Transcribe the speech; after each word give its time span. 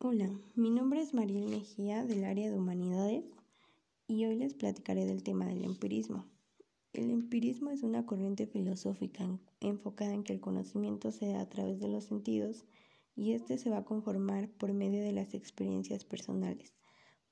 Hola, 0.00 0.30
mi 0.54 0.70
nombre 0.70 1.00
es 1.00 1.12
Mariel 1.12 1.48
Mejía 1.48 2.04
del 2.04 2.22
área 2.22 2.48
de 2.48 2.56
humanidades 2.56 3.24
y 4.06 4.26
hoy 4.26 4.36
les 4.36 4.54
platicaré 4.54 5.04
del 5.06 5.24
tema 5.24 5.46
del 5.46 5.64
empirismo. 5.64 6.24
El 6.92 7.10
empirismo 7.10 7.70
es 7.70 7.82
una 7.82 8.06
corriente 8.06 8.46
filosófica 8.46 9.28
enfocada 9.58 10.14
en 10.14 10.22
que 10.22 10.32
el 10.32 10.40
conocimiento 10.40 11.10
se 11.10 11.26
da 11.26 11.40
a 11.40 11.48
través 11.48 11.80
de 11.80 11.88
los 11.88 12.04
sentidos 12.04 12.64
y 13.16 13.32
este 13.32 13.58
se 13.58 13.70
va 13.70 13.78
a 13.78 13.84
conformar 13.84 14.48
por 14.50 14.72
medio 14.72 15.02
de 15.02 15.10
las 15.10 15.34
experiencias 15.34 16.04
personales, 16.04 16.76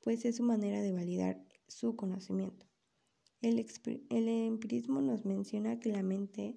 pues 0.02 0.24
es 0.24 0.34
su 0.34 0.42
manera 0.42 0.82
de 0.82 0.90
validar 0.90 1.40
su 1.68 1.94
conocimiento. 1.94 2.66
El, 3.42 3.64
el 4.10 4.28
empirismo 4.28 5.00
nos 5.02 5.24
menciona 5.24 5.78
que 5.78 5.92
la 5.92 6.02
mente 6.02 6.56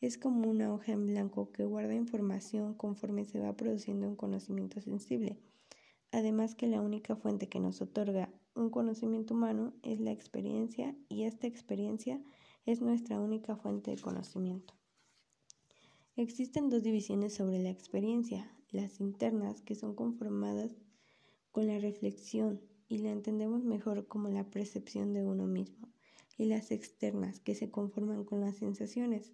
es 0.00 0.16
como 0.16 0.48
una 0.48 0.72
hoja 0.72 0.92
en 0.92 1.06
blanco 1.06 1.52
que 1.52 1.64
guarda 1.64 1.94
información 1.94 2.74
conforme 2.74 3.24
se 3.24 3.40
va 3.40 3.56
produciendo 3.56 4.08
un 4.08 4.16
conocimiento 4.16 4.80
sensible. 4.80 5.38
Además 6.10 6.54
que 6.54 6.66
la 6.66 6.80
única 6.80 7.16
fuente 7.16 7.48
que 7.48 7.60
nos 7.60 7.80
otorga 7.82 8.32
un 8.54 8.70
conocimiento 8.70 9.34
humano 9.34 9.74
es 9.82 10.00
la 10.00 10.10
experiencia 10.10 10.96
y 11.08 11.24
esta 11.24 11.46
experiencia 11.46 12.20
es 12.66 12.80
nuestra 12.80 13.20
única 13.20 13.56
fuente 13.56 13.90
de 13.90 14.00
conocimiento. 14.00 14.74
Existen 16.16 16.68
dos 16.68 16.82
divisiones 16.82 17.34
sobre 17.34 17.58
la 17.58 17.70
experiencia, 17.70 18.50
las 18.70 19.00
internas 19.00 19.62
que 19.62 19.74
son 19.74 19.94
conformadas 19.94 20.76
con 21.52 21.66
la 21.66 21.78
reflexión 21.78 22.60
y 22.88 22.98
la 22.98 23.10
entendemos 23.10 23.64
mejor 23.64 24.08
como 24.08 24.28
la 24.28 24.50
percepción 24.50 25.12
de 25.12 25.24
uno 25.24 25.46
mismo, 25.46 25.88
y 26.36 26.46
las 26.46 26.70
externas 26.72 27.38
que 27.38 27.54
se 27.54 27.70
conforman 27.70 28.24
con 28.24 28.40
las 28.40 28.56
sensaciones. 28.56 29.32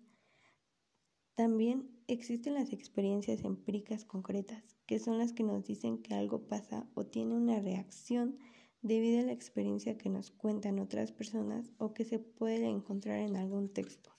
También 1.36 1.90
existen 2.06 2.54
las 2.54 2.72
experiencias 2.72 3.44
empíricas 3.44 4.06
concretas, 4.06 4.78
que 4.86 4.98
son 4.98 5.18
las 5.18 5.34
que 5.34 5.42
nos 5.42 5.66
dicen 5.66 5.98
que 5.98 6.14
algo 6.14 6.48
pasa 6.48 6.88
o 6.94 7.04
tiene 7.04 7.34
una 7.34 7.60
reacción 7.60 8.38
debido 8.80 9.20
a 9.20 9.24
la 9.24 9.32
experiencia 9.32 9.98
que 9.98 10.08
nos 10.08 10.30
cuentan 10.30 10.78
otras 10.78 11.12
personas 11.12 11.74
o 11.76 11.92
que 11.92 12.06
se 12.06 12.18
puede 12.18 12.64
encontrar 12.68 13.18
en 13.18 13.36
algún 13.36 13.68
texto. 13.68 14.12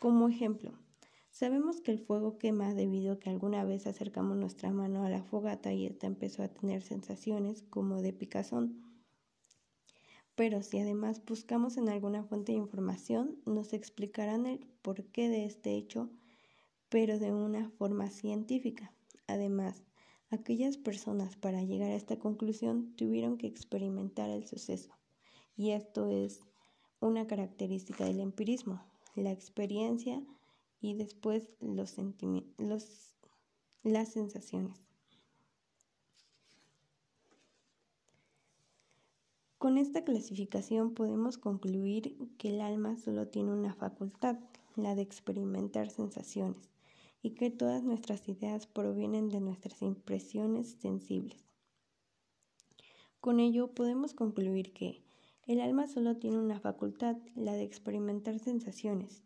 Como 0.00 0.28
ejemplo, 0.28 0.72
sabemos 1.30 1.80
que 1.80 1.92
el 1.92 2.00
fuego 2.00 2.36
quema 2.36 2.74
debido 2.74 3.12
a 3.12 3.20
que 3.20 3.30
alguna 3.30 3.62
vez 3.62 3.86
acercamos 3.86 4.36
nuestra 4.36 4.72
mano 4.72 5.04
a 5.04 5.08
la 5.08 5.22
fogata 5.22 5.72
y 5.72 5.86
ésta 5.86 6.08
empezó 6.08 6.42
a 6.42 6.48
tener 6.48 6.82
sensaciones 6.82 7.62
como 7.62 8.02
de 8.02 8.12
picazón. 8.12 8.82
Pero 10.34 10.64
si 10.64 10.80
además 10.80 11.22
buscamos 11.24 11.76
en 11.76 11.88
alguna 11.88 12.24
fuente 12.24 12.50
de 12.50 12.58
información, 12.58 13.38
nos 13.46 13.72
explicarán 13.72 14.46
el 14.46 14.66
porqué 14.82 15.28
de 15.28 15.44
este 15.44 15.76
hecho 15.76 16.10
pero 16.90 17.18
de 17.18 17.32
una 17.32 17.70
forma 17.70 18.10
científica. 18.10 18.92
Además, 19.26 19.84
aquellas 20.28 20.76
personas 20.76 21.36
para 21.36 21.62
llegar 21.62 21.90
a 21.90 21.94
esta 21.94 22.18
conclusión 22.18 22.94
tuvieron 22.96 23.38
que 23.38 23.46
experimentar 23.46 24.28
el 24.28 24.46
suceso. 24.46 24.90
Y 25.56 25.70
esto 25.70 26.08
es 26.08 26.40
una 27.00 27.26
característica 27.26 28.04
del 28.04 28.20
empirismo, 28.20 28.84
la 29.14 29.30
experiencia 29.30 30.22
y 30.80 30.94
después 30.94 31.48
los 31.60 31.90
sentimientos, 31.90 33.14
las 33.82 34.08
sensaciones. 34.08 34.78
Con 39.58 39.76
esta 39.76 40.04
clasificación 40.04 40.94
podemos 40.94 41.36
concluir 41.36 42.16
que 42.38 42.48
el 42.48 42.62
alma 42.62 42.96
solo 42.96 43.28
tiene 43.28 43.52
una 43.52 43.74
facultad, 43.74 44.38
la 44.74 44.94
de 44.94 45.02
experimentar 45.02 45.90
sensaciones, 45.90 46.70
y 47.22 47.30
que 47.34 47.50
todas 47.50 47.82
nuestras 47.82 48.28
ideas 48.28 48.66
provienen 48.66 49.28
de 49.28 49.40
nuestras 49.40 49.82
impresiones 49.82 50.76
sensibles. 50.80 51.44
Con 53.20 53.40
ello 53.40 53.74
podemos 53.74 54.14
concluir 54.14 54.72
que 54.72 55.02
el 55.46 55.60
alma 55.60 55.86
solo 55.86 56.16
tiene 56.16 56.38
una 56.38 56.60
facultad, 56.60 57.16
la 57.34 57.52
de 57.52 57.64
experimentar 57.64 58.38
sensaciones. 58.38 59.24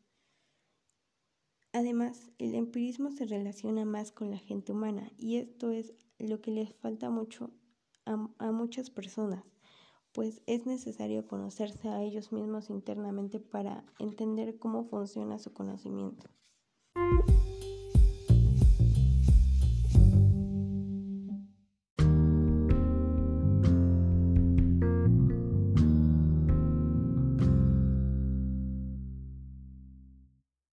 Además, 1.72 2.30
el 2.38 2.54
empirismo 2.54 3.10
se 3.10 3.26
relaciona 3.26 3.84
más 3.84 4.10
con 4.10 4.30
la 4.30 4.38
gente 4.38 4.72
humana 4.72 5.10
y 5.16 5.36
esto 5.36 5.70
es 5.70 5.92
lo 6.18 6.40
que 6.40 6.50
les 6.50 6.72
falta 6.74 7.10
mucho 7.10 7.50
a, 8.06 8.28
a 8.38 8.52
muchas 8.52 8.90
personas, 8.90 9.44
pues 10.12 10.40
es 10.46 10.66
necesario 10.66 11.26
conocerse 11.26 11.88
a 11.88 12.02
ellos 12.02 12.32
mismos 12.32 12.70
internamente 12.70 13.40
para 13.40 13.84
entender 13.98 14.58
cómo 14.58 14.84
funciona 14.84 15.38
su 15.38 15.52
conocimiento. 15.52 16.30